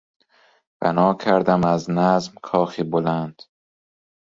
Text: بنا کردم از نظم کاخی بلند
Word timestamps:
بنا 0.81 1.13
کردم 1.13 1.65
از 1.65 1.89
نظم 1.91 2.33
کاخی 2.41 2.83
بلند 2.83 3.41